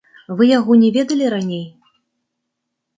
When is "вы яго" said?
0.39-0.79